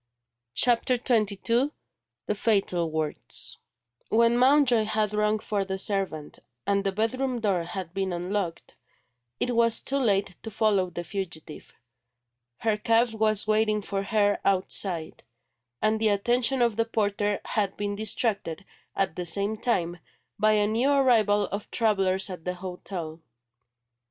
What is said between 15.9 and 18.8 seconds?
the attention of the porter had been distracted,